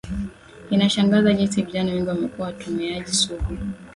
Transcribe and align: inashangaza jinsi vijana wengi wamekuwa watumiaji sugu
inashangaza 0.75 1.33
jinsi 1.37 1.61
vijana 1.61 1.91
wengi 1.93 2.09
wamekuwa 2.09 2.47
watumiaji 2.47 3.11
sugu 3.13 3.57